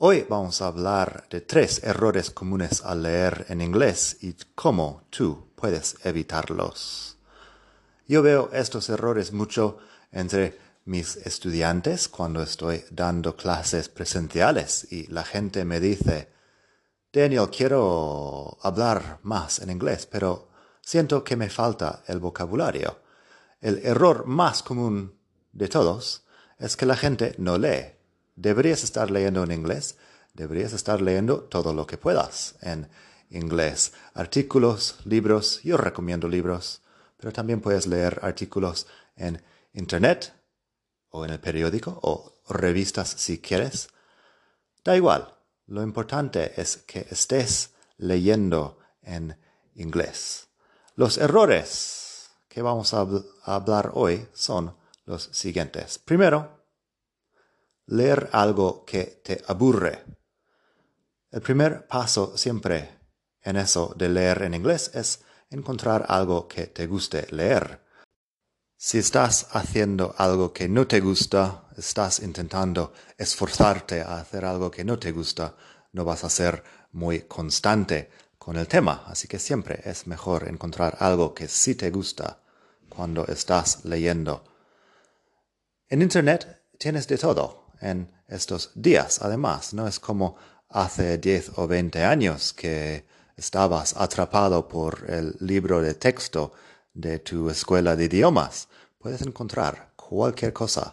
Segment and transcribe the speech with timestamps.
[0.00, 5.48] Hoy vamos a hablar de tres errores comunes al leer en inglés y cómo tú
[5.56, 7.16] puedes evitarlos.
[8.06, 9.78] Yo veo estos errores mucho
[10.12, 16.28] entre mis estudiantes cuando estoy dando clases presenciales y la gente me dice,
[17.12, 20.48] Daniel, quiero hablar más en inglés, pero
[20.80, 23.00] siento que me falta el vocabulario.
[23.60, 25.18] El error más común
[25.50, 26.22] de todos
[26.56, 27.97] es que la gente no lee
[28.38, 29.96] deberías estar leyendo en inglés,
[30.34, 32.88] deberías estar leyendo todo lo que puedas en
[33.30, 33.92] inglés.
[34.14, 36.82] Artículos, libros, yo recomiendo libros,
[37.16, 38.86] pero también puedes leer artículos
[39.16, 40.32] en internet
[41.10, 43.88] o en el periódico o revistas si quieres.
[44.84, 45.34] Da igual,
[45.66, 49.36] lo importante es que estés leyendo en
[49.74, 50.48] inglés.
[50.94, 53.06] Los errores que vamos a,
[53.44, 55.98] hablar hoy son los siguientes.
[55.98, 56.57] Primero,
[57.88, 60.04] leer algo que te aburre.
[61.30, 62.98] El primer paso siempre
[63.42, 67.80] en eso de leer en inglés es encontrar algo que te guste leer.
[68.76, 74.84] Si estás haciendo algo que no te gusta, estás intentando esforzarte a hacer algo que
[74.84, 75.56] no te gusta,
[75.92, 79.04] no vas a ser muy constante con el tema.
[79.06, 82.42] Así que siempre es mejor encontrar algo que sí te gusta
[82.88, 84.44] cuando estás leyendo.
[85.88, 89.20] En Internet tienes de todo en estos días.
[89.22, 90.36] Además, no es como
[90.68, 93.04] hace 10 o 20 años que
[93.36, 96.52] estabas atrapado por el libro de texto
[96.92, 98.68] de tu escuela de idiomas.
[98.98, 100.92] Puedes encontrar cualquier cosa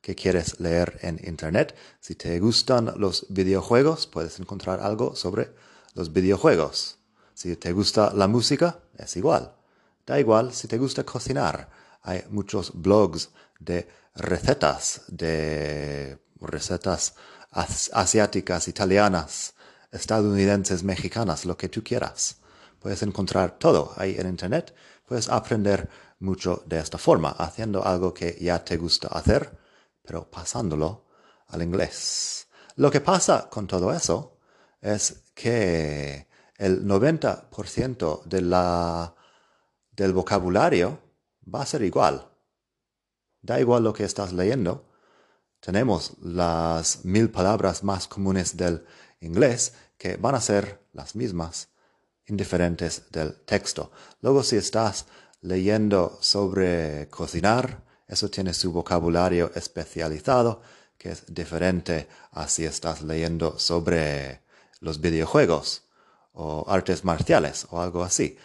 [0.00, 1.74] que quieres leer en Internet.
[2.00, 5.52] Si te gustan los videojuegos, puedes encontrar algo sobre
[5.94, 6.98] los videojuegos.
[7.34, 9.54] Si te gusta la música, es igual.
[10.06, 11.68] Da igual si te gusta cocinar.
[12.02, 17.14] Hay muchos blogs de recetas de recetas
[17.50, 19.54] asiáticas, italianas,
[19.92, 22.38] estadounidenses, mexicanas, lo que tú quieras.
[22.80, 24.74] Puedes encontrar todo ahí en Internet.
[25.06, 25.88] Puedes aprender
[26.18, 29.58] mucho de esta forma, haciendo algo que ya te gusta hacer,
[30.02, 31.06] pero pasándolo
[31.48, 32.48] al inglés.
[32.76, 34.38] Lo que pasa con todo eso
[34.80, 39.14] es que el 90% de la,
[39.90, 41.00] del vocabulario
[41.52, 42.35] va a ser igual.
[43.46, 44.84] Da igual lo que estás leyendo.
[45.60, 48.84] Tenemos las mil palabras más comunes del
[49.20, 51.68] inglés que van a ser las mismas,
[52.26, 53.92] indiferentes del texto.
[54.20, 55.06] Luego, si estás
[55.42, 60.60] leyendo sobre cocinar, eso tiene su vocabulario especializado,
[60.98, 64.40] que es diferente a si estás leyendo sobre
[64.80, 65.84] los videojuegos
[66.32, 68.36] o artes marciales o algo así.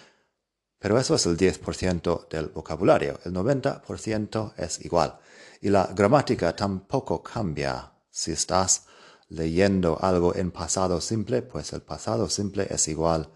[0.81, 3.19] Pero eso es el 10% del vocabulario.
[3.23, 5.19] El 90% es igual.
[5.61, 7.91] Y la gramática tampoco cambia.
[8.09, 8.87] Si estás
[9.29, 13.29] leyendo algo en pasado simple, pues el pasado simple es igual,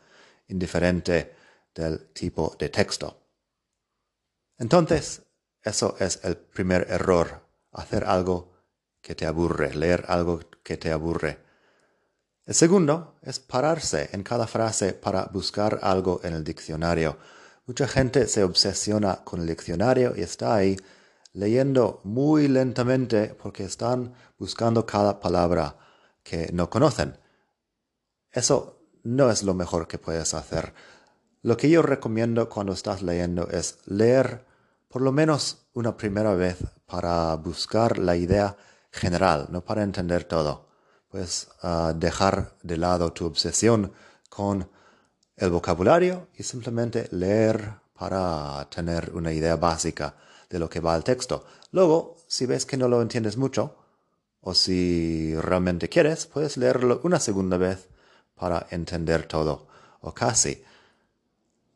[0.47, 1.35] indiferente
[1.75, 3.21] del tipo de texto.
[4.57, 5.21] Entonces,
[5.61, 8.53] eso es el primer error, hacer algo
[9.01, 11.45] que te aburre, leer algo que te aburre.
[12.45, 17.17] El segundo es pararse en cada frase para buscar algo en el diccionario.
[17.65, 20.77] Mucha gente se obsesiona con el diccionario y está ahí
[21.33, 25.75] leyendo muy lentamente porque están buscando cada palabra
[26.23, 27.17] que no conocen.
[28.31, 30.73] Eso no es lo mejor que puedes hacer.
[31.41, 34.45] Lo que yo recomiendo cuando estás leyendo es leer
[34.87, 38.55] por lo menos una primera vez para buscar la idea
[38.91, 40.65] general, no para entender todo
[41.15, 41.47] pues
[41.95, 43.93] dejar de lado tu obsesión
[44.27, 44.69] con
[45.37, 50.15] el vocabulario y simplemente leer para tener una idea básica
[50.49, 51.45] de lo que va el texto.
[51.71, 53.75] Luego, si ves que no lo entiendes mucho,
[54.41, 57.87] o si realmente quieres, puedes leerlo una segunda vez
[58.35, 59.67] para entender todo,
[60.01, 60.63] o casi.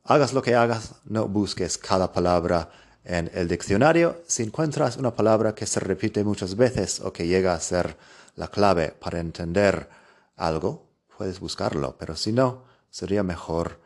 [0.04, 2.70] Hagas lo que hagas, no busques cada palabra
[3.04, 4.22] en el diccionario.
[4.28, 7.98] Si encuentras una palabra que se repite muchas veces o que llega a ser
[8.36, 9.90] la clave para entender
[10.36, 10.86] algo,
[11.18, 13.80] puedes buscarlo, pero si no, sería mejor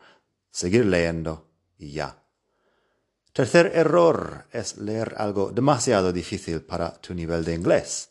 [0.50, 1.48] seguir leyendo
[1.78, 2.22] y ya.
[3.32, 8.10] Tercer error es leer algo demasiado difícil para tu nivel de inglés.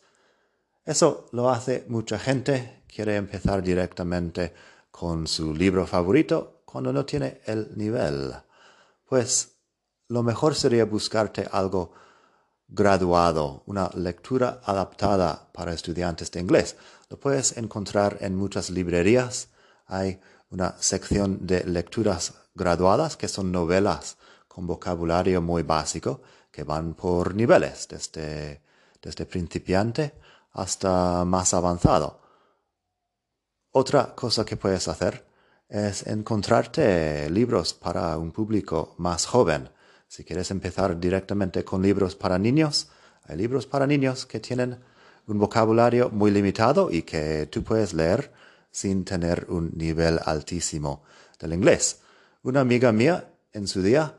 [0.85, 4.53] Eso lo hace mucha gente quiere empezar directamente
[4.91, 8.33] con su libro favorito cuando no tiene el nivel.
[9.07, 9.53] Pues
[10.09, 11.93] lo mejor sería buscarte algo
[12.67, 16.75] graduado, una lectura adaptada para estudiantes de inglés.
[17.09, 19.49] Lo puedes encontrar en muchas librerías.
[19.85, 20.19] Hay
[20.53, 24.17] una sección de lecturas graduadas que son novelas
[24.47, 26.21] con vocabulario muy básico
[26.51, 28.61] que van por niveles, desde,
[29.01, 30.13] desde principiante
[30.51, 32.21] hasta más avanzado.
[33.71, 35.25] Otra cosa que puedes hacer
[35.67, 39.71] es encontrarte libros para un público más joven.
[40.07, 42.89] Si quieres empezar directamente con libros para niños,
[43.23, 44.77] hay libros para niños que tienen
[45.25, 48.31] un vocabulario muy limitado y que tú puedes leer
[48.73, 51.03] sin tener un nivel altísimo
[51.39, 51.99] del inglés.
[52.41, 54.17] Una amiga mía en su día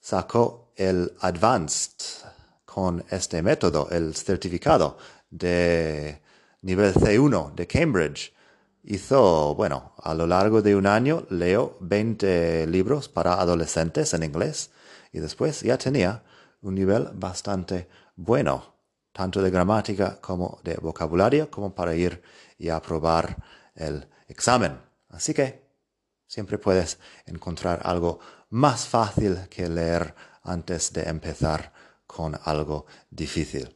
[0.00, 2.24] sacó el Advanced
[2.64, 4.96] con este método, el certificado
[5.28, 6.22] de
[6.62, 8.32] nivel C1 de Cambridge.
[8.84, 14.70] Hizo, bueno, a lo largo de un año leo 20 libros para adolescentes en inglés
[15.12, 16.22] y después ya tenía
[16.62, 18.76] un nivel bastante bueno,
[19.12, 22.22] tanto de gramática como de vocabulario, como para ir
[22.56, 23.36] y aprobar
[23.74, 24.80] el examen.
[25.08, 25.62] Así que
[26.26, 28.20] siempre puedes encontrar algo
[28.50, 31.72] más fácil que leer antes de empezar
[32.06, 33.74] con algo difícil.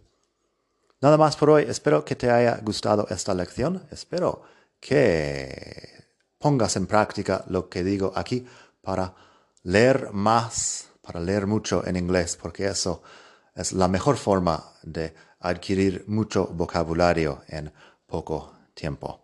[1.00, 1.64] Nada más por hoy.
[1.69, 3.87] Espero que te haya gustado esta lección.
[3.91, 4.43] Espero
[4.81, 6.05] que
[6.38, 8.46] pongas en práctica lo que digo aquí
[8.81, 9.14] para
[9.62, 13.02] leer más, para leer mucho en inglés, porque eso
[13.55, 17.73] es la mejor forma de adquirir mucho vocabulario en
[18.06, 19.24] poco tiempo.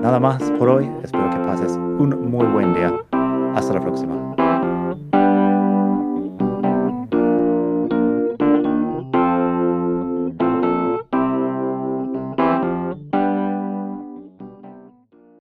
[0.00, 0.90] Nada más por hoy.
[1.02, 2.92] Espero que pases un muy buen día.
[3.54, 5.07] Hasta la próxima.